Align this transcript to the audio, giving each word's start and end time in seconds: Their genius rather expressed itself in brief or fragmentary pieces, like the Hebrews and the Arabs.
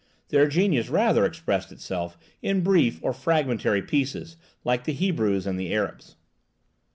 Their 0.29 0.47
genius 0.47 0.89
rather 0.89 1.25
expressed 1.25 1.71
itself 1.71 2.17
in 2.41 2.61
brief 2.61 2.97
or 3.03 3.13
fragmentary 3.13 3.83
pieces, 3.83 4.35
like 4.63 4.85
the 4.85 4.93
Hebrews 4.93 5.45
and 5.45 5.59
the 5.59 5.71
Arabs. 5.71 6.15